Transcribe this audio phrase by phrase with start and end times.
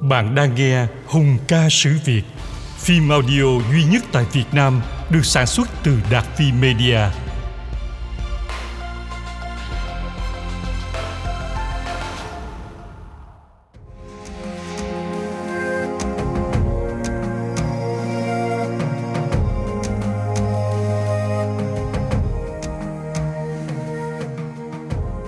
[0.00, 2.22] Bạn đang nghe Hùng ca sử Việt,
[2.78, 7.00] phim audio duy nhất tại Việt Nam được sản xuất từ Đạt Phi Media.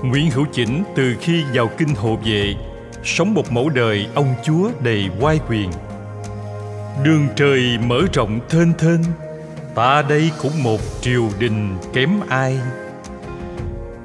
[0.03, 2.55] Nguyễn Hữu Chỉnh từ khi vào kinh hộ vệ
[3.05, 5.71] sống một mẫu đời, ông chúa đầy oai quyền.
[7.03, 9.01] Đường trời mở rộng thênh thênh,
[9.75, 12.59] ta đây cũng một triều đình kém ai.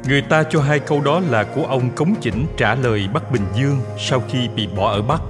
[0.07, 3.45] Người ta cho hai câu đó là của ông cống chỉnh trả lời bắc bình
[3.55, 5.21] dương sau khi bị bỏ ở bắc.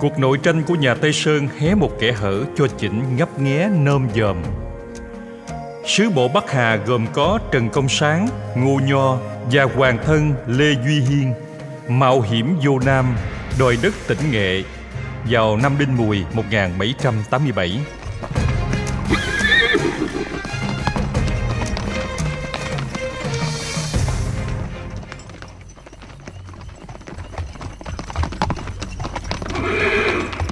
[0.00, 3.68] Cuộc nội tranh của nhà tây sơn hé một kẻ hở cho chỉnh ngấp nghé
[3.68, 4.36] nơm dòm.
[5.86, 9.16] Sứ bộ bắc hà gồm có trần công sáng, ngô nho
[9.52, 11.32] và hoàng thân lê duy hiên
[11.98, 13.16] mạo hiểm vô Nam,
[13.58, 14.62] đòi đất tỉnh Nghệ
[15.30, 17.80] vào năm Đinh Mùi 1787.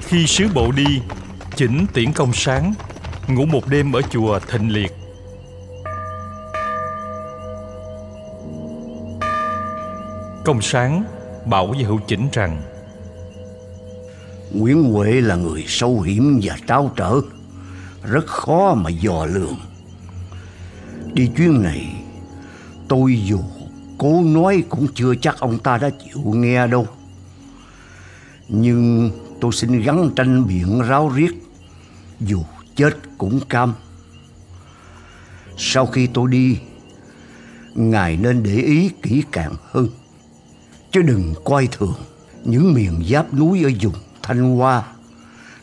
[0.07, 1.01] Khi sứ bộ đi,
[1.55, 2.73] chỉnh tiễn công sáng,
[3.27, 4.91] ngủ một đêm ở chùa Thịnh Liệt.
[10.45, 12.61] Công sáng bảo với hữu chỉnh rằng,
[14.51, 17.21] Nguyễn Huệ là người sâu hiểm và tráo trở,
[18.03, 19.57] Rất khó mà dò lường.
[21.13, 22.03] Đi chuyến này,
[22.87, 23.39] Tôi dù
[23.97, 26.87] cố nói cũng chưa chắc ông ta đã chịu nghe đâu.
[28.47, 31.31] Nhưng tôi xin gắn tranh biện ráo riết,
[32.19, 32.43] Dù
[32.75, 33.73] chết cũng cam.
[35.57, 36.57] Sau khi tôi đi,
[37.75, 39.87] Ngài nên để ý kỹ càng hơn
[40.91, 41.95] chứ đừng coi thường
[42.43, 44.83] những miền giáp núi ở vùng Thanh Hoa,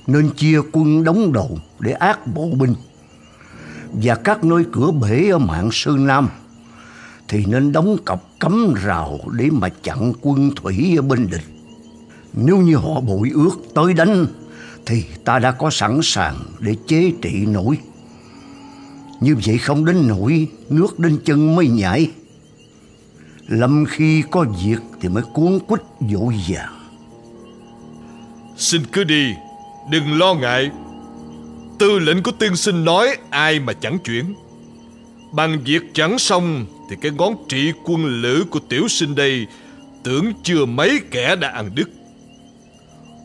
[0.06, 2.75] nên chia quân đóng đầu để ác bộ binh
[3.92, 6.28] và các nơi cửa bể ở mạng Sơn Nam
[7.28, 11.44] thì nên đóng cọc cấm rào để mà chặn quân thủy ở bên địch.
[12.32, 14.26] Nếu như họ bội ước tới đánh
[14.87, 17.78] thì ta đã có sẵn sàng để chế trị nổi.
[19.20, 22.10] Như vậy không đến nổi nước đến chân mới nhảy.
[23.48, 25.80] Lâm khi có việc thì mới cuốn quýt
[26.10, 26.80] dỗ dàng
[28.56, 29.34] Xin cứ đi,
[29.90, 30.70] Đừng lo ngại.
[31.78, 34.34] Tư lệnh của tiên sinh nói ai mà chẳng chuyển.
[35.32, 39.46] Bằng việc chẳng xong Thì cái ngón trị quân lữ của tiểu sinh đây
[40.04, 41.90] Tưởng chưa mấy kẻ đã ăn đứt.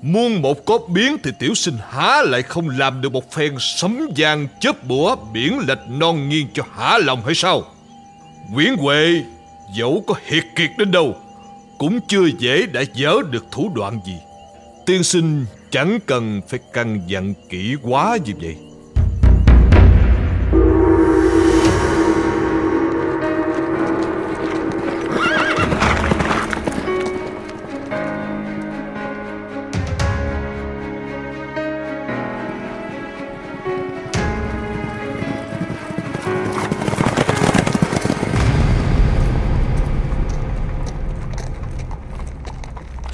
[0.01, 3.99] Muôn một có biến thì tiểu sinh há lại không làm được một phen sấm
[4.17, 7.63] giang chớp bủa biển lệch non nghiêng cho hả lòng hay sao?
[8.51, 9.23] Nguyễn Huệ!
[9.77, 11.15] Dẫu có hiệt kiệt đến đâu,
[11.77, 14.15] cũng chưa dễ đã dỡ được thủ đoạn gì.
[14.85, 18.55] Tiên sinh chẳng cần phải căn dặn kỹ quá như vậy.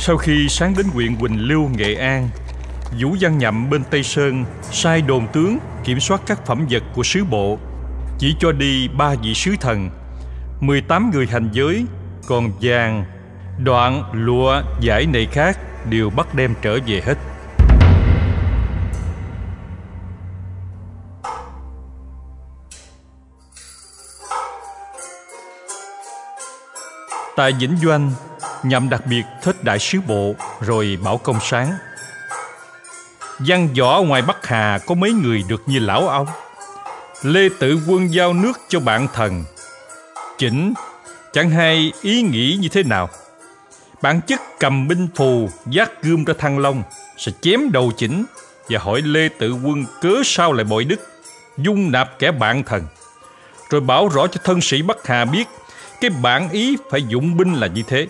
[0.08, 2.30] Sau khi sáng đến huyện Quỳnh Lưu, Nghệ An,
[3.00, 7.04] Vũ Văn Nhậm bên Tây Sơn sai đồn tướng kiểm soát các phẩm vật của
[7.04, 7.58] sứ bộ,
[8.20, 9.90] chỉ cho đi ba vị sứ thần,
[10.60, 11.86] 18 người hành giới,
[12.28, 13.06] còn vàng,
[13.64, 15.60] đoạn, lụa, giải này khác
[15.90, 17.18] đều bắt đem trở về hết.
[27.36, 28.12] Tại Vĩnh Doanh,
[28.64, 31.72] nhằm đặc biệt thích đại sứ bộ, rồi bảo công sáng.
[33.40, 36.28] Văn võ ngoài bắc hà có mấy người được như lão ông.
[37.24, 39.44] Lê tự quân giao nước cho bạn thần.
[40.38, 40.74] Chỉnh,
[41.34, 43.10] chẳng hay ý nghĩ như thế nào?
[44.02, 46.84] Bản chất cầm binh phù giác gươm ra thăng long,
[47.18, 48.26] sẽ chém đầu chỉnh
[48.70, 51.00] và hỏi lê tự quân cớ sao lại bội đức,
[51.58, 52.84] dung nạp kẻ bạn thần.
[53.70, 55.48] Rồi bảo rõ cho thân sĩ bắc hà biết,
[56.02, 58.08] cái bản ý phải dụng binh là như thế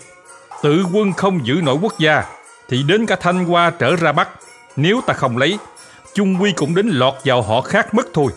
[0.62, 2.24] tự quân không giữ nổi quốc gia,
[2.68, 4.28] thì đến cả thanh hoa trở ra bắc.
[4.76, 5.58] Nếu ta không lấy,
[6.14, 8.32] chung quy cũng đến lọt vào họ khác mất thôi.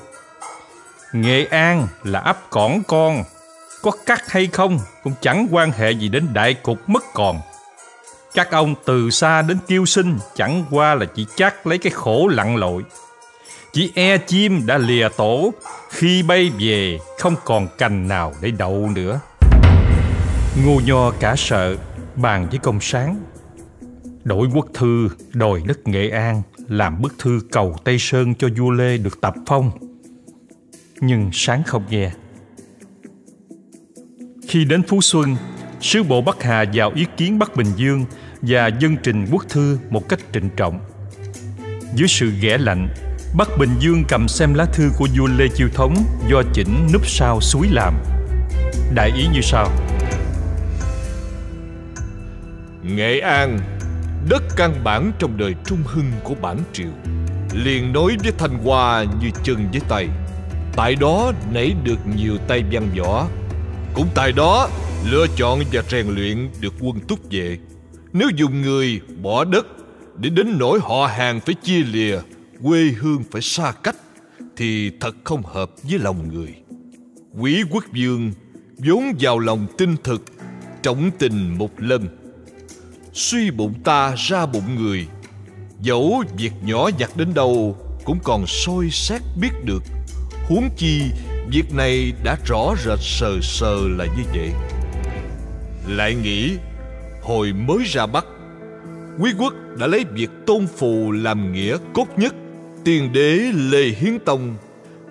[1.13, 3.23] Nghệ an là ấp cỏn con,
[3.81, 7.39] có cắt hay không cũng chẳng quan hệ gì đến đại cục mất còn.
[8.33, 12.27] Các ông từ xa đến kêu sinh chẳng qua là chỉ chắc lấy cái khổ
[12.31, 12.83] lặn lội.
[13.73, 15.53] Chỉ e chim đã lìa tổ,
[15.89, 19.19] khi bay về không còn cành nào để đậu nữa.
[20.65, 21.75] Ngô nho cả sợ
[22.17, 23.23] bàn với công sáng
[24.23, 28.69] Đổi quốc thư đòi đất Nghệ An làm bức thư cầu Tây Sơn cho vua
[28.71, 29.71] Lê được tập phong.
[30.99, 32.11] Nhưng sáng không nghe.
[34.47, 35.35] Khi đến Phú Xuân,
[35.81, 38.05] sứ bộ Bắc Hà vào ý kiến Bắc Bình Dương
[38.41, 40.79] và dân trình quốc thư một cách trịnh trọng.
[41.95, 42.89] Dưới sự ghẻ lạnh,
[43.37, 45.95] Bắc Bình Dương cầm xem lá thư của vua Lê Chiêu Thống
[46.29, 47.93] do chỉnh núp sau suối làm.
[48.95, 49.69] Đại ý như sau.
[52.83, 53.59] Nghệ An,
[54.29, 56.91] đất căn bản trong đời trung hưng của bản triều,
[57.53, 60.07] liền nối với Thanh Hoa như chân với tay.
[60.75, 63.27] Tại đó nảy được nhiều tay văn võ,
[63.93, 64.69] cũng tại đó
[65.09, 67.57] lựa chọn và rèn luyện được quân túc vệ.
[68.13, 69.67] Nếu dùng người bỏ đất
[70.17, 72.19] để đến nỗi họ hàng phải chia lìa,
[72.63, 73.95] quê hương phải xa cách,
[74.57, 76.55] thì thật không hợp với lòng người.
[77.39, 78.31] Quý quốc vương
[78.77, 80.25] vốn vào lòng tinh thực,
[80.83, 82.20] trọng tình một lần
[83.13, 85.07] suy bụng ta ra bụng người.
[85.81, 89.83] Dẫu việc nhỏ nhặt đến đâu cũng còn soi xét biết được.
[90.47, 91.01] Huống chi,
[91.51, 94.51] việc này đã rõ rệt sờ sờ là như vậy.
[95.87, 96.51] Lại nghĩ,
[97.21, 98.25] hồi mới ra bắc,
[99.19, 102.35] quý quốc đã lấy việc tôn phù làm nghĩa cốt nhất,
[102.83, 104.55] tiền đế lê hiến tông,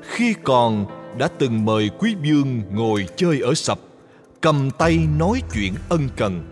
[0.02, 0.86] khi còn
[1.18, 3.78] đã từng mời quý vương ngồi chơi ở sập,
[4.40, 6.42] cầm tay nói chuyện ân cần.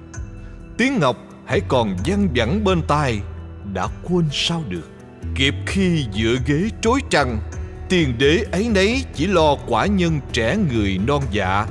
[0.78, 3.20] Tiếng ngọc hãy còn văng vẳng bên tai,
[3.74, 4.90] đã quên sao được.
[5.34, 7.38] Kịp khi dựa ghế trối trăng,
[7.88, 11.66] tiền đế ấy nấy chỉ lo quả nhân trẻ người non dạ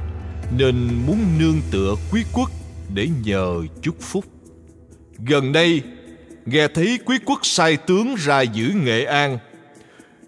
[0.58, 0.76] nên
[1.08, 2.52] muốn nương tựa quý quốc
[2.94, 4.26] để nhờ chúc phúc.
[5.26, 5.82] Gần đây,
[6.46, 9.38] nghe thấy quý quốc sai tướng ra giữ nghệ an.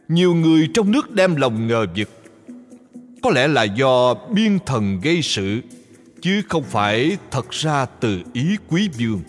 [0.07, 2.10] Nhiều người trong nước đem lòng ngờ vực.
[3.24, 5.62] Có lẽ là do biên thần gây sự,
[6.22, 9.22] chứ không phải thật ra từ ý quý vương.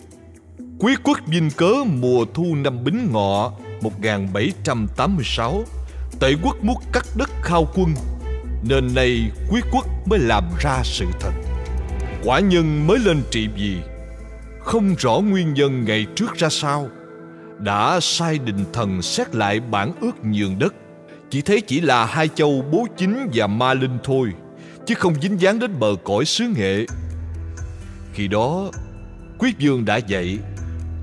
[0.83, 3.51] Quý quốc vinh cớ mùa thu năm Bính Ngọ
[3.81, 5.63] 1786
[6.19, 7.93] Tể quốc muốn cắt đất khao quân,
[8.69, 11.31] Nên nay quý quốc mới làm ra sự thật.
[12.23, 13.77] Quả nhân mới lên trị vì
[14.59, 16.89] Không rõ nguyên nhân ngày trước ra sao,
[17.59, 20.73] Đã sai đình thần xét lại bản ước nhường đất.
[21.29, 24.29] Chỉ thấy chỉ là hai châu bố chính và ma linh thôi,
[24.85, 26.85] Chứ không dính dáng đến bờ cõi xứ nghệ.
[28.13, 28.71] Khi đó,
[29.39, 30.39] Quý vương đã dạy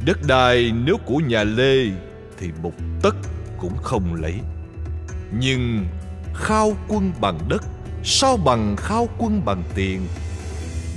[0.04, 1.84] Đất đai nếu của nhà Lê
[2.38, 2.72] Thì một
[3.02, 3.16] tấc
[3.58, 4.34] cũng không lấy.
[5.40, 5.86] Nhưng
[6.34, 7.62] khao quân bằng đất,
[8.04, 10.00] Sao bằng khao quân bằng tiền?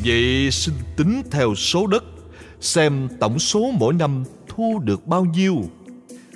[0.06, 2.04] Vậy xin tính theo số đất,
[2.60, 5.56] Xem tổng số mỗi năm thu được bao nhiêu.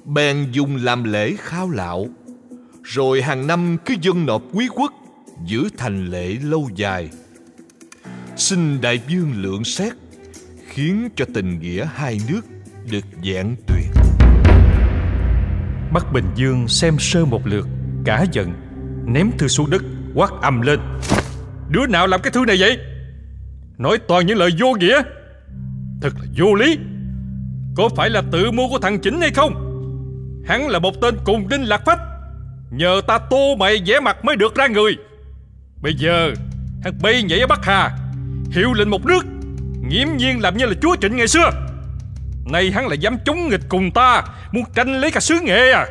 [0.06, 2.08] Bèn dùng làm lễ khao lạo.
[2.84, 4.94] Rồi hàng năm cứ dân nộp quý quốc,
[5.46, 7.10] Giữ thành lễ lâu dài.
[8.38, 9.94] Xin đại vương lượng xét,
[10.68, 12.42] Khiến cho tình nghĩa hai nước
[12.92, 14.06] được giảng tuyệt
[15.94, 17.68] Bắc Bình Dương xem sơ một lượt,
[18.06, 18.54] Cả giận,
[19.06, 19.82] Ném thư xuống đất,
[20.14, 20.80] Quát ầm lên.
[21.70, 22.80] Đứa nào làm cái thư này vậy?
[23.78, 25.02] Nói toàn những lời vô nghĩa.
[26.02, 26.78] Thật là vô lý.
[27.76, 29.54] Có phải là tự mua của thằng Chỉnh hay không?
[30.48, 32.00] Hắn là một tên cùng đinh lạc phách.
[32.72, 34.98] Nhờ ta tô mày vẽ mặt mới được ra người.
[35.82, 36.34] Bây giờ,
[36.84, 37.98] Hắn bay nhảy ở Bắc Hà,
[38.52, 39.26] Hiệu lệnh một nước,
[39.90, 41.65] Nghiễm nhiên làm như là chúa Trịnh ngày xưa.
[42.46, 45.86] Nay hắn lại dám chống nghịch cùng ta, Muốn tranh lấy cả xứ nghệ à?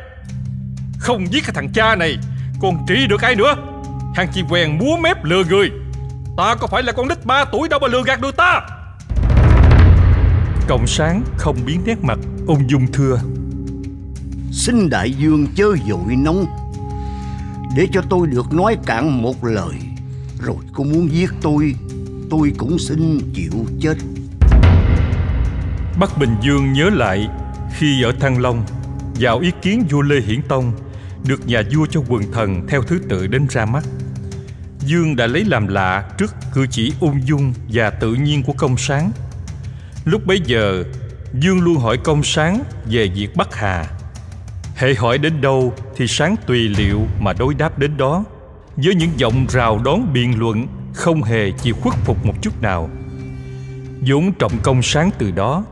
[0.99, 2.17] Không giết cái thằng cha này,
[2.61, 3.55] Còn trị được ai nữa?
[4.15, 5.71] Hắn chỉ quen múa mép lừa người.
[6.37, 8.61] Ta có phải là con nít ba tuổi đâu mà lừa gạt được ta?
[10.67, 13.19] Cộng sáng không biến nét mặt, Ông Dung thưa.
[14.51, 16.45] Xin đại dương chớ dội nóng,
[17.77, 19.75] Để cho tôi được nói cạn một lời.
[20.41, 21.75] Rồi cô muốn giết tôi
[22.29, 23.95] Tôi cũng xin chịu chết.
[25.99, 27.29] Bắc Bình Dương nhớ lại
[27.77, 28.63] khi ở Thăng Long
[29.19, 30.71] vào ý kiến vua Lê Hiển Tông
[31.27, 33.83] được nhà vua cho quần thần theo thứ tự đến ra mắt.
[34.79, 38.77] Dương đã lấy làm lạ trước cử chỉ ung dung và tự nhiên của công
[38.77, 39.11] sáng.
[40.05, 40.83] Lúc bấy giờ,
[41.33, 43.85] Dương luôn hỏi công sáng về việc Bắc Hà.
[44.75, 48.23] Hệ hỏi đến đâu thì sáng tùy liệu mà đối đáp đến đó,
[48.75, 52.89] với những giọng rào đón biện luận không hề chịu khuất phục một chút nào.
[54.07, 55.63] dũng trọng công sáng từ đó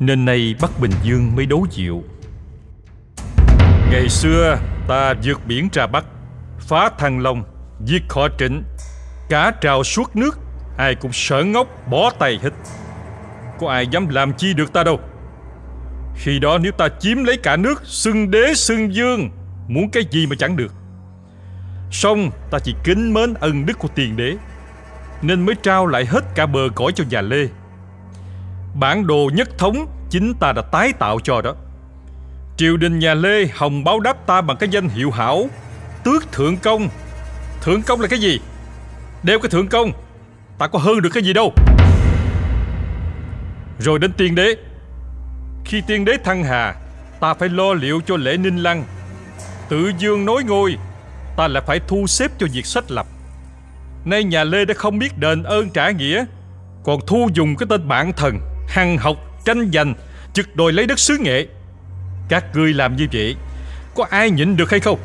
[0.00, 2.04] nên nay Bắc Bình Dương mới đấu chịu.
[3.90, 6.04] Ngày xưa, ta vượt biển ra Bắc,
[6.58, 7.44] Phá Thăng Long,
[7.84, 8.62] Giết họ trịnh.
[9.28, 10.38] Cả trào suốt nước,
[10.76, 12.50] Ai cũng sợ ngốc bỏ tay hết.
[13.60, 15.00] Có ai dám làm chi được ta đâu.
[16.16, 19.30] Khi đó nếu ta chiếm lấy cả nước, Xưng đế, xưng dương
[19.68, 20.72] Muốn cái gì mà chẳng được.
[21.90, 24.36] Xong, ta chỉ kính mến ân đức của tiền đế,
[25.22, 27.46] Nên mới trao lại hết cả bờ cõi cho nhà Lê.
[28.74, 31.54] Bản đồ nhất thống chính ta đã tái tạo cho đó.
[32.56, 35.48] Triều đình nhà Lê hồng báo đáp ta bằng cái danh hiệu hảo,
[36.04, 36.88] tước thượng công.
[37.62, 38.40] Thượng công là cái gì?
[39.22, 39.92] Đeo cái thượng công,
[40.58, 41.52] ta có hơn được cái gì đâu.
[43.78, 44.54] Rồi đến tiên đế.
[45.64, 46.74] Khi tiên đế thăng hà,
[47.20, 48.84] ta phải lo liệu cho lễ ninh lăng.
[49.68, 50.76] Tự dương nối ngôi,
[51.36, 53.06] ta lại phải thu xếp cho việc sách lập.
[54.04, 56.24] Nay nhà Lê đã không biết đền ơn trả nghĩa,
[56.84, 59.94] còn thu dùng cái tên bạn thần, hằng học, tranh giành,
[60.32, 61.46] chực đòi lấy đất xứ nghệ.
[62.28, 63.36] Các ngươi làm như vậy,
[63.94, 64.98] có ai nhịn được hay không?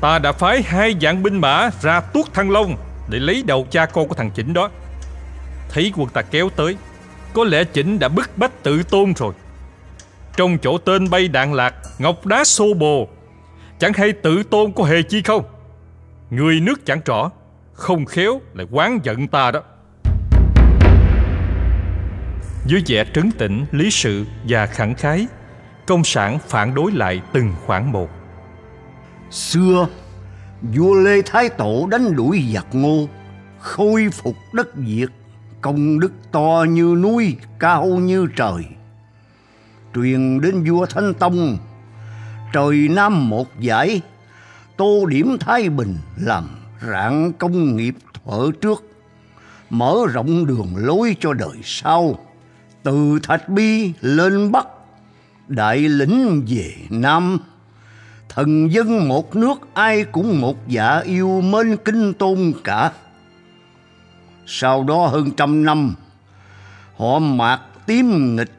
[0.00, 2.76] Ta đã phái hai vạn binh mã ra tuốt thăng long
[3.08, 4.70] để lấy đầu cha con của thằng Chỉnh đó.
[5.68, 6.76] Thấy quân ta kéo tới,
[7.32, 9.34] có lẽ Chỉnh đã bức bách tự tôn rồi.
[10.36, 13.08] Trong chỗ tên bay đạn lạc, ngọc đá xô bồ,
[13.78, 15.44] chẳng hay tự tôn có hề chi không?
[16.30, 17.30] Người nước chẳng rõ,
[17.72, 19.60] không khéo lại quán giận ta đó.
[22.66, 25.26] Dưới vẻ trấn tĩnh, lý sự và khẳng khái,
[25.86, 28.10] công sản phản đối lại từng khoản một.
[29.30, 29.88] Xưa,
[30.62, 33.08] vua Lê Thái Tổ đánh đuổi giặc ngô,
[33.58, 35.06] khôi phục đất Việt,
[35.60, 38.64] công đức to như núi, cao như trời.
[39.94, 41.58] Truyền đến vua Thanh Tông,
[42.52, 44.00] trời Nam một giải,
[44.76, 46.48] tô điểm Thái Bình làm
[46.90, 48.84] rạng công nghiệp thuở trước,
[49.70, 52.18] mở rộng đường lối cho đời sau.
[52.82, 54.66] Từ Thạch Bi lên Bắc,
[55.48, 57.38] đại lĩnh về Nam,
[58.28, 62.92] thần dân một nước ai cũng một dạ yêu mến kinh tôn cả.
[64.46, 65.94] Sau đó hơn trăm năm,
[66.96, 68.52] họ mạc tím nghịch,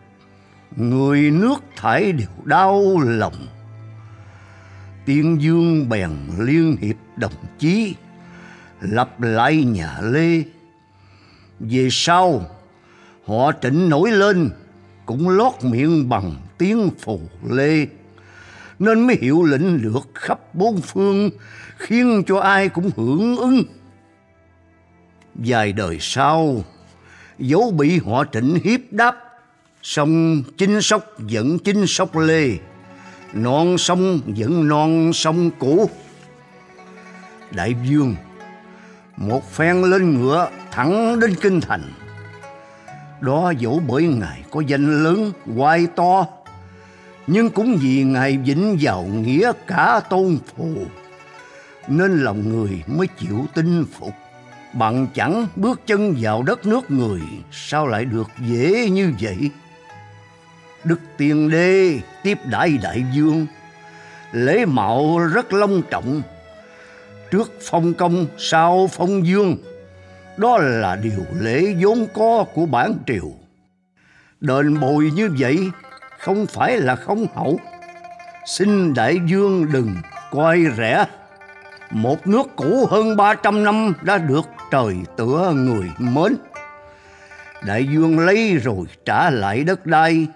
[0.75, 3.47] người nước thải đều đau lòng.
[5.05, 7.95] Tiên Dương bèn liên hiệp đồng chí,
[8.81, 10.43] lập lại nhà Lê.
[11.59, 12.41] Về sau,
[13.25, 14.49] họ trịnh nổi lên,
[15.05, 17.87] cũng lót miệng bằng tiếng phù Lê
[18.79, 21.29] nên mới hiệu lệnh lượt khắp bốn phương,
[21.77, 23.63] khiến cho ai cũng hưởng ứng.
[25.35, 26.63] Vài đời sau,
[27.39, 29.15] dấu bị họ trịnh hiếp đáp,
[29.81, 32.49] sông chinh sóc vẫn chinh sóc lê,
[33.33, 35.89] non sông vẫn non sông cũ.
[37.51, 38.15] Đại vương,
[39.17, 41.91] một phen lên ngựa thẳng đến kinh thành.
[43.25, 46.27] Đó dẫu bởi ngài có danh lớn, hoài to,
[47.27, 50.67] nhưng cũng vì ngài vĩnh vào nghĩa cả tôn phù
[51.87, 54.13] nên lòng người mới chịu tin phục.
[54.73, 59.49] Bằng chẳng bước chân vào đất nước người sao lại được dễ như vậy?
[60.83, 63.47] Đức tiên đế tiếp đại đại vương
[64.31, 66.21] lễ mạo rất long trọng.
[67.31, 69.57] Trước phong công sau phong dương
[70.37, 73.31] đó là điều lễ vốn có của bản triều
[74.43, 75.57] đền bồi như vậy
[76.19, 77.59] không phải là không hậu.
[78.45, 79.95] Xin đại dương đừng
[80.31, 81.05] coi rẻ.
[81.91, 86.35] Một nước cũ hơn 300 năm đã được trời tựa người mến.
[87.65, 90.27] Đại dương lấy rồi trả lại đất đai,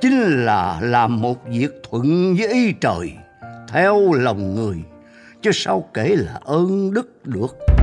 [0.00, 3.12] chính là làm một việc thuận với ý trời,
[3.68, 4.76] theo lòng người,
[5.42, 7.73] chứ sao kể là ơn đức được.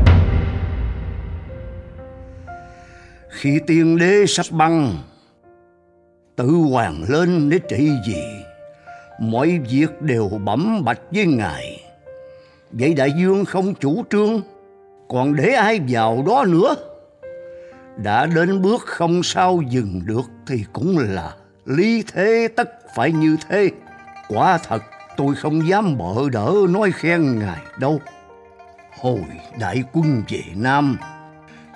[3.32, 4.98] Khi tiên đế sắp băng,
[6.36, 8.24] tự hoàng lên để trị gì
[9.20, 11.84] mọi việc đều bẩm bạch với ngài.
[12.72, 14.42] Vậy đại dương không chủ trương
[15.10, 16.76] còn để ai vào đó nữa?
[18.04, 21.36] Đã đến bước không sao dừng được thì cũng là
[21.66, 23.70] lý thế tất phải như thế.
[24.30, 24.84] Quả thật
[25.18, 28.00] tôi không dám bợ đỡ nói khen ngài đâu.
[29.00, 29.22] Hồi
[29.60, 30.98] đại quân về nam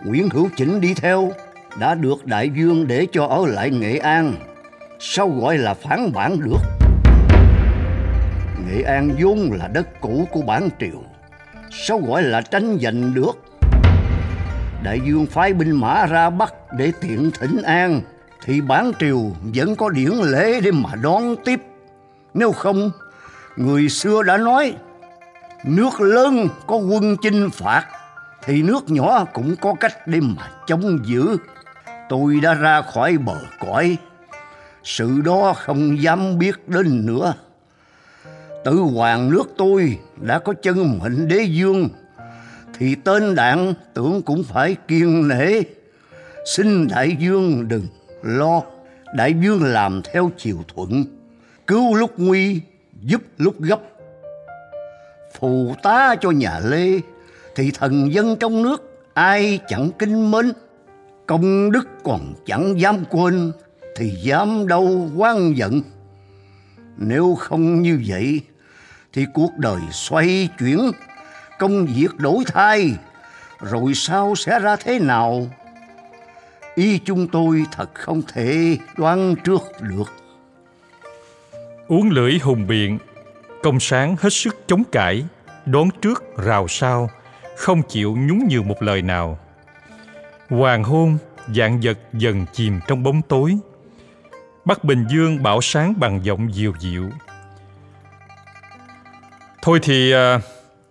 [0.03, 1.31] nguyễn hữu chỉnh đi theo
[1.79, 4.33] đã được đại dương để cho ở lại nghệ an.
[4.99, 6.59] Sao gọi là phản bản được?
[8.67, 11.03] Nghệ an vốn là đất cũ của bản triều.
[11.71, 13.31] Sao gọi là tranh giành được?
[14.83, 18.01] Đại dương phái binh mã ra bắc để tiện thỉnh an,
[18.43, 21.59] thì bản triều vẫn có điển lễ để mà đón tiếp.
[22.33, 22.91] Nếu không,
[23.55, 24.73] người xưa đã nói,
[25.63, 27.85] nước lớn có quân chinh phạt,
[28.43, 31.37] thì nước nhỏ cũng có cách để mà chống giữ
[32.09, 33.97] tôi đã ra khỏi bờ cõi.
[34.83, 37.33] Sự đó không dám biết đến nữa.
[38.65, 41.89] Tự hoàng nước tôi đã có chân mệnh đế dương,
[42.77, 45.61] thì tên đạn tưởng cũng phải kiên nể.
[46.55, 47.87] Xin đại dương đừng
[48.21, 48.61] lo,
[49.13, 51.05] đại dương làm theo chiều thuận,
[51.67, 52.61] cứu lúc nguy,
[53.01, 53.79] giúp lúc gấp.
[55.39, 56.99] Phù tá cho nhà lê,
[57.55, 60.51] thì thần dân trong nước ai chẳng kính mến?
[61.27, 63.51] Công đức còn chẳng dám quên
[63.95, 65.81] thì dám đâu quan giận.
[66.97, 68.41] Nếu không như vậy
[69.13, 70.91] thì cuộc đời xoay chuyển,
[71.59, 72.91] công việc đổi thay,
[73.61, 75.47] rồi sau sẽ ra thế nào?
[76.75, 80.13] Ý chúng tôi thật không thể đoán trước được.
[81.87, 82.97] Uống lưỡi hùng biện,
[83.63, 85.25] công sáng hết sức chống cãi,
[85.65, 87.09] đón trước rào sao
[87.57, 89.39] không chịu nhún nhường một lời nào.
[90.49, 91.17] Hoàng hôn,
[91.55, 93.57] dạng vật dần chìm trong bóng tối.
[94.65, 97.09] Bắc Bình Dương bảo sáng bằng giọng dịu dịu.
[99.61, 100.39] Thôi thì à,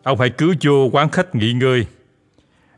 [0.03, 1.87] ông hãy cứ vô quán khách nghỉ ngơi.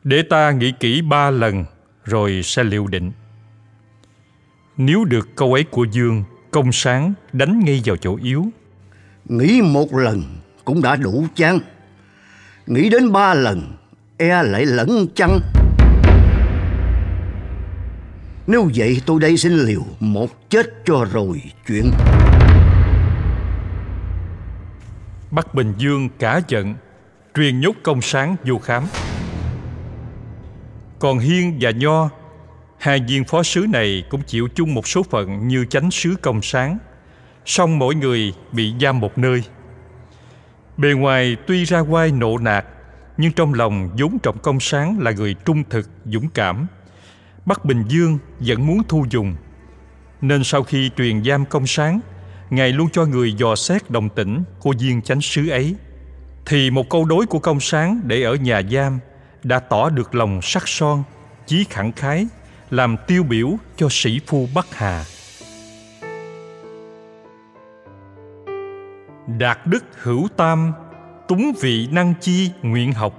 [0.04, 1.64] Để ta nghĩ kỹ ba lần
[2.04, 3.12] rồi sẽ liệu định.
[4.76, 8.46] Nếu được câu ấy của Dương, công sáng đánh ngay vào chỗ yếu.
[9.24, 10.22] Nghĩ một lần
[10.64, 11.58] cũng đã đủ chăng?
[12.66, 13.76] Nghĩ đến ba lần
[14.16, 15.40] e lại lẫn chăng?
[18.46, 21.90] Nếu vậy tôi đây xin liều một chết cho rồi chuyện.
[25.30, 26.74] Bắc Bình Dương cả giận,
[27.34, 28.84] truyền nhốt công sáng vô khám.
[30.98, 32.10] Còn Hiên và Nho,
[32.78, 36.42] hai viên phó sứ này cũng chịu chung một số phận như chánh sứ công
[36.42, 36.78] sáng,
[37.44, 39.42] song mỗi người bị giam một nơi.
[40.76, 42.66] Bề ngoài tuy ra quai nộ nạt,
[43.16, 46.66] nhưng trong lòng vốn trọng công sáng là người trung thực, dũng cảm.
[47.46, 49.34] Bắc Bình Dương vẫn muốn thu dùng,
[50.20, 52.00] nên sau khi truyền giam công sáng,
[52.50, 55.74] Ngài luôn cho người dò xét đồng tĩnh của viên chánh sứ ấy.
[56.46, 58.98] Thì một câu đối của công sáng để ở nhà giam
[59.42, 61.02] đã tỏ được lòng sắc son,
[61.46, 62.26] chí khẳng khái,
[62.70, 65.04] làm tiêu biểu cho sĩ phu Bắc Hà.
[69.38, 70.72] Đạt đức hữu tam,
[71.28, 73.14] túng vị năng chi nguyện học.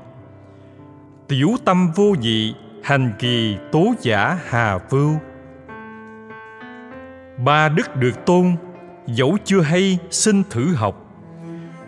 [1.27, 2.55] Tiểu tâm vô dị,
[2.87, 5.15] hành kỳ tố giả hà vưu.
[7.45, 8.55] Ba đức được tôn,
[9.07, 10.95] dẫu chưa hay xin thử học.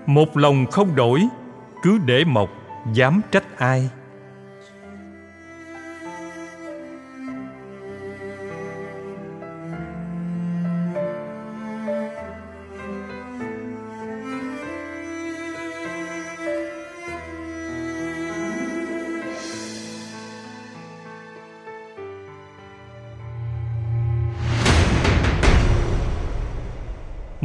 [0.05, 1.27] Một lòng không đổi,
[1.83, 2.49] cứ để mộc,
[2.93, 3.89] dám trách ai.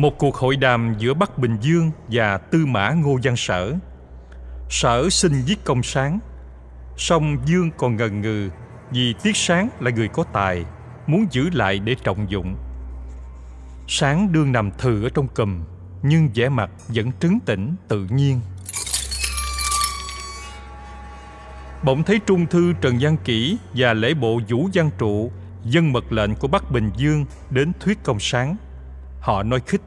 [0.05, 3.75] Một cuộc hội đàm giữa Bắc Bình Dương và Tư Mã Ngô Văn Sở.
[4.71, 6.19] Sở xin giết công sáng,
[6.97, 8.51] song Dương còn ngần ngừ
[8.91, 10.65] vì Tiết Sáng là người có tài,
[11.07, 12.57] muốn giữ lại để trọng dụng.
[13.89, 15.65] Sáng đương nằm thừ ở trong cùm,
[16.03, 18.41] nhưng vẻ mặt vẫn trấn tĩnh tự nhiên.
[21.83, 25.33] Bỗng thấy trung thư Trần Văn Kỷ và lễ bộ Vũ Văn Trụ
[25.65, 28.57] dân mật lệnh của Bắc Bình Dương đến thuyết công sáng.
[29.21, 29.81] Họ nói khích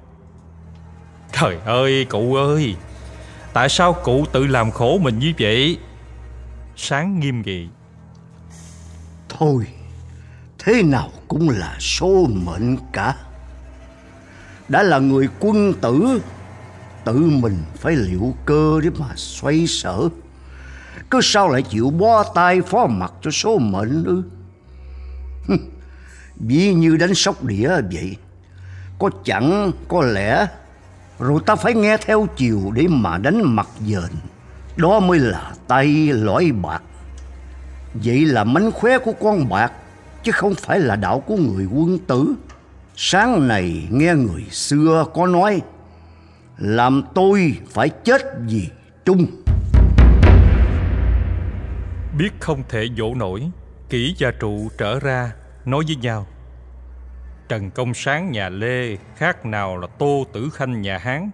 [1.41, 2.76] Trời ơi, cụ ơi.
[3.54, 5.78] Tại sao cụ tự làm khổ mình như vậy?
[6.76, 7.67] Sáng nghiêm nghị.
[9.30, 9.67] Thôi,
[10.60, 13.15] Thế nào cũng là số mệnh cả.
[14.69, 16.21] Đã là người quân tử,
[17.06, 20.10] Tự mình phải liệu cơ để mà xoay sở.
[21.10, 24.23] Cứ sao lại chịu bó tay phó mặt cho số mệnh ư?
[26.36, 28.15] Ví như đánh sóc đĩa vậy,
[29.00, 30.47] Có chẳng có lẽ
[31.19, 34.12] rồi ta phải nghe theo chiều để mà đánh mặt dền.
[34.77, 36.84] Đó mới là tay lõi bạc.
[37.93, 39.71] Vậy là mánh khóe của con bạc,
[40.23, 42.36] Chứ không phải là đạo của người quân tử.
[42.95, 45.62] Sáng này nghe người xưa có nói,
[46.58, 48.67] Làm tôi phải chết vì
[49.06, 49.25] trung.
[52.17, 53.51] Biết không thể dỗ nổi,
[53.89, 55.32] kỹ gia trụ trở ra,
[55.65, 56.27] Nói với nhau.
[57.49, 61.29] Trần Công Sáng nhà Lê khác nào là Tô Tử Khanh nhà Hán.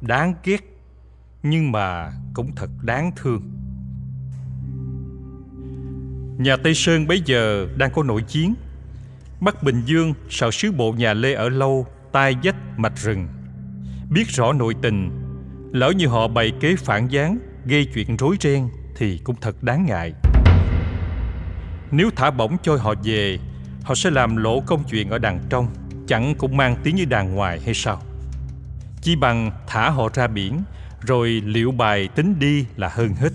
[0.00, 0.60] Đáng ghét,
[1.42, 3.42] nhưng mà cũng thật đáng thương.
[6.38, 8.54] Nhà Tây Sơn bấy giờ đang có nội chiến.
[9.40, 13.28] Bắc Bình Dương sợ sứ bộ nhà Lê ở lâu, tai dách mạch rừng.
[14.10, 15.10] Biết rõ nội tình,
[15.72, 19.86] lỡ như họ bày kế phản gián, gây chuyện rối ren thì cũng thật đáng
[19.86, 20.12] ngại.
[21.90, 23.38] Nếu thả bổng cho họ về
[23.86, 25.68] Họ sẽ làm lỗ công chuyện ở đằng trong,
[26.06, 28.02] Chẳng cũng mang tiếng như đàn ngoài hay sao?
[29.02, 30.62] Chỉ bằng thả họ ra biển,
[31.00, 33.28] Rồi liệu bài tính đi là hơn hết.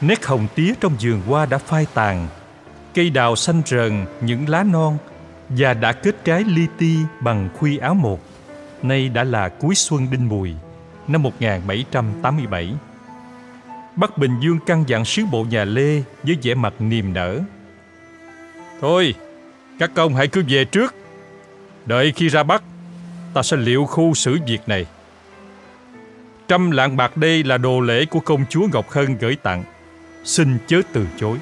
[0.00, 2.28] Nét hồng tía trong vườn hoa đã phai tàn
[2.96, 4.98] Cây đào xanh rờn những lá non
[5.48, 8.20] và đã kết trái li ti bằng khuy áo một.
[8.82, 10.54] Nay đã là cuối xuân đinh mùi,
[11.08, 12.74] năm 1787.
[13.96, 17.40] Bắc Bình Dương căn dặn sứ bộ nhà Lê với vẻ mặt niềm nở.
[18.80, 19.14] Thôi,
[19.78, 20.94] các công hãy cứ về trước.
[21.86, 22.62] Đợi khi ra Bắc,
[23.34, 24.86] ta sẽ liệu khu xử việc này.
[26.48, 29.64] Trăm lạng bạc đây là đồ lễ của công chúa Ngọc Hân gửi tặng.
[30.24, 31.38] Xin chớ từ chối.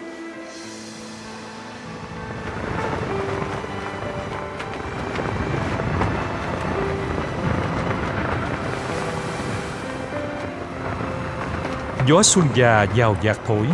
[12.09, 13.67] Gió xuân già vào giạc thổi.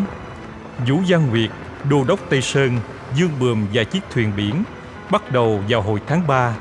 [0.86, 1.50] Vũ Văn Nguyệt,
[1.90, 2.78] đô đốc Tây Sơn
[3.14, 4.64] Dương Bườm và chiếc thuyền biển
[5.10, 6.56] Bắt đầu vào hồi tháng 3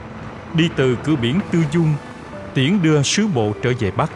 [0.53, 1.93] Đi từ cửa biển Tư Dung
[2.53, 4.12] Tiễn đưa sứ bộ trở về Bắc.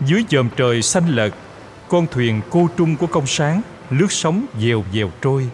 [0.00, 1.30] Dưới dòm trời xanh lợt
[1.88, 5.48] Con thuyền cô trung của công sáng Lướt sóng dèo dèo trôi.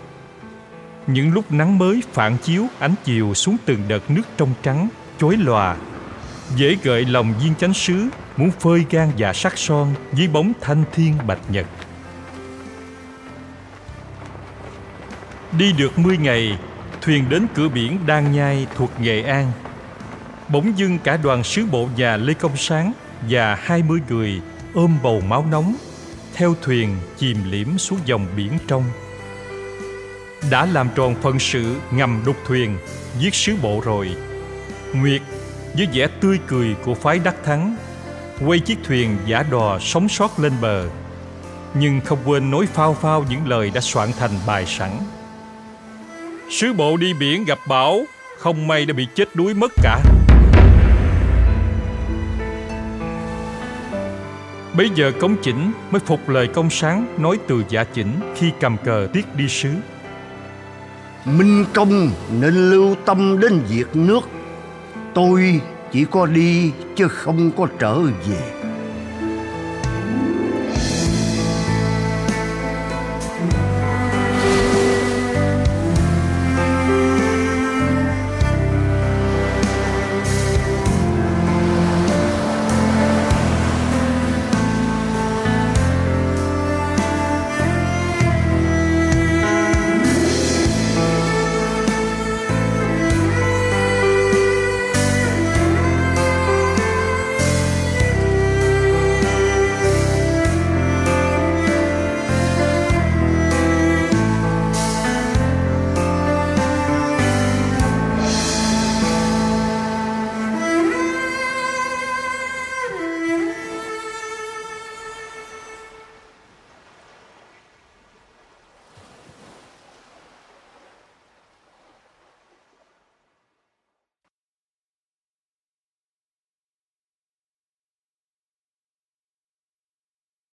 [1.06, 5.36] Những lúc nắng mới phản chiếu ánh chiều xuống từng đợt nước trong trắng Chói
[5.36, 5.76] lòa
[6.56, 10.84] Dễ gợi lòng viên chánh sứ Muốn phơi gan và sắc son Dưới bóng thanh
[10.92, 11.66] thiên bạch nhật.
[15.58, 16.58] Đi được 10 ngày,
[17.00, 19.52] Thuyền đến cửa biển Đan Nhai thuộc Nghệ An.
[20.48, 22.92] Bỗng dưng cả đoàn sứ bộ nhà Lê Công Sáng
[23.30, 24.40] Và 20 người
[24.74, 25.76] ôm bầu máu nóng,
[26.34, 28.84] Theo thuyền chìm liễm xuống dòng biển trong.
[30.50, 32.78] Đã làm tròn phận sự ngầm đục thuyền,
[33.18, 34.16] Giết sứ bộ rồi.
[34.94, 35.22] Nguyệt,
[35.76, 37.76] với vẻ tươi cười của phái đắc thắng
[38.40, 40.88] quay chiếc thuyền giả đò sống sót lên bờ.
[41.74, 44.90] Nhưng không quên nối phao phao những lời đã soạn thành bài sẵn.
[46.50, 48.00] Sứ bộ đi biển gặp bão,
[48.38, 50.00] không may đã bị chết đuối mất cả.
[54.76, 58.76] Bây giờ cống chỉnh mới phục lời công sáng nói từ giả chỉnh khi cầm
[58.84, 59.70] cờ tiết đi sứ.
[61.24, 64.28] Minh công nên lưu tâm đến việc nước.
[65.14, 65.60] Tôi
[65.92, 68.65] chỉ có đi chứ không có trở về.